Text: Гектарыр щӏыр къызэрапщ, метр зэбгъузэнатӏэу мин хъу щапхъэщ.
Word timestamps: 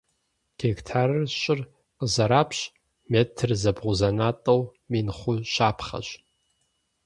Гектарыр 0.59 1.25
щӏыр 1.41 1.59
къызэрапщ, 1.97 2.59
метр 3.11 3.49
зэбгъузэнатӏэу 3.61 4.61
мин 4.91 5.07
хъу 5.17 5.33
щапхъэщ. 5.51 6.07